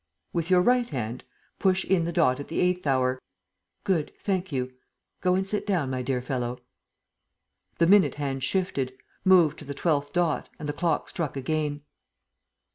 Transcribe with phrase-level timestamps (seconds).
[0.33, 1.25] With your right hand,
[1.59, 3.21] push in the dot at the eighth hour.
[3.83, 4.11] Good.
[4.17, 4.73] Thank you.
[5.21, 6.57] Go and sit down, my dear fellow."
[7.77, 8.93] The minute hand shifted,
[9.23, 11.83] moved to the twelfth dot and the clock struck again.